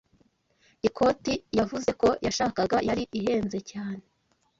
[0.87, 4.03] Ikoti yavuze ko yashakaga yari ihenze cyane.